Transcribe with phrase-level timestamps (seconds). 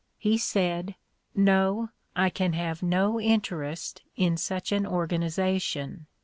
[0.17, 0.95] He said,
[1.35, 6.07] "No, I can have no interest in such an organization.